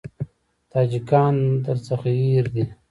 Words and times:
تاجکان 0.71 1.35
درڅخه 1.63 2.09
هېر 2.21 2.45
دي. 2.53 2.63